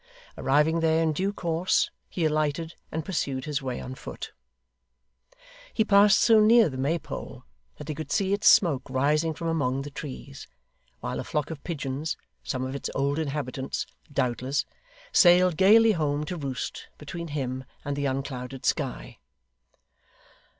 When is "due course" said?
1.13-1.91